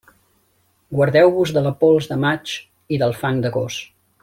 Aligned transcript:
Guardeu-vos 0.99 1.53
de 1.59 1.63
la 1.67 1.73
pols 1.83 2.09
de 2.13 2.19
maig 2.25 2.57
i 2.97 3.01
del 3.05 3.15
fang 3.23 3.45
d'agost. 3.45 3.87